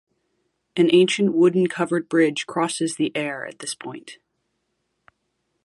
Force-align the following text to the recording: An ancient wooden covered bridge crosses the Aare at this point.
An 0.75 0.89
ancient 0.91 1.31
wooden 1.35 1.67
covered 1.67 2.09
bridge 2.09 2.47
crosses 2.47 2.95
the 2.95 3.11
Aare 3.15 3.45
at 3.45 3.59
this 3.59 3.75
point. 3.75 4.17